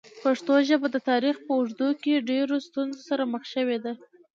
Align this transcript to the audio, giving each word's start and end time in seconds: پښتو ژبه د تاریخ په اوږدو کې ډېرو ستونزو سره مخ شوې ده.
پښتو 0.23 0.53
ژبه 0.67 0.87
د 0.91 0.97
تاریخ 1.09 1.35
په 1.45 1.51
اوږدو 1.57 1.89
کې 2.03 2.25
ډېرو 2.29 2.55
ستونزو 2.67 3.01
سره 3.09 3.23
مخ 3.33 3.43
شوې 3.53 3.77
ده. 3.83 3.93